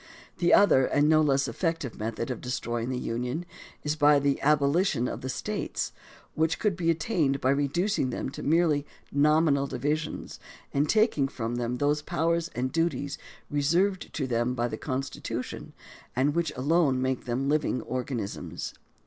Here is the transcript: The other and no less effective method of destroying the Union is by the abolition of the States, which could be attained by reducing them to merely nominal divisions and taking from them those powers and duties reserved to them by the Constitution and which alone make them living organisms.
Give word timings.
The 0.39 0.51
other 0.51 0.87
and 0.87 1.07
no 1.07 1.21
less 1.21 1.47
effective 1.47 1.99
method 1.99 2.31
of 2.31 2.41
destroying 2.41 2.89
the 2.89 2.97
Union 2.97 3.45
is 3.83 3.95
by 3.95 4.17
the 4.17 4.41
abolition 4.41 5.07
of 5.07 5.21
the 5.21 5.29
States, 5.29 5.91
which 6.33 6.57
could 6.57 6.75
be 6.75 6.89
attained 6.89 7.39
by 7.39 7.51
reducing 7.51 8.09
them 8.09 8.29
to 8.31 8.41
merely 8.41 8.83
nominal 9.11 9.67
divisions 9.67 10.39
and 10.73 10.89
taking 10.89 11.27
from 11.27 11.57
them 11.57 11.75
those 11.77 12.01
powers 12.01 12.49
and 12.55 12.71
duties 12.71 13.19
reserved 13.51 14.11
to 14.13 14.25
them 14.25 14.55
by 14.55 14.67
the 14.67 14.75
Constitution 14.75 15.71
and 16.15 16.33
which 16.33 16.51
alone 16.55 16.99
make 16.99 17.25
them 17.25 17.47
living 17.47 17.83
organisms. 17.83 18.73